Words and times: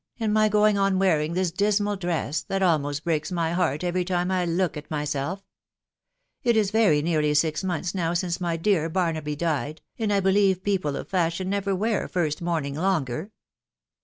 in 0.17 0.33
my 0.33 0.49
going 0.49 0.79
on 0.79 0.97
wearing 0.97 1.33
this 1.35 1.51
dismal 1.51 1.95
dress, 1.95 2.41
that 2.41 2.63
almost 2.63 3.03
breaks 3.03 3.31
wry 3.31 3.51
heart 3.51 3.83
every 3.83 4.03
time 4.03 4.31
I 4.31 4.45
look 4.45 4.75
at 4.75 4.89
myself?... 4.89 5.43
.It 6.41 6.57
is 6.57 6.73
wry 6.73 7.01
nearly 7.01 7.35
six 7.35 7.61
uiotribs 7.61 7.93
mow 7.93 8.15
since 8.15 8.41
my 8.41 8.57
dear 8.57 8.89
Mr. 8.89 8.93
Barnaby 8.93 9.35
died, 9.35 9.83
and 9.99 10.09
1 10.11 10.23
believe 10.23 10.63
people 10.63 10.93
«tf 10.93 11.05
fashion 11.07 11.51
never 11.51 11.75
wear 11.75 12.07
first 12.07 12.41
mourning 12.41 12.73
longer." 12.73 13.29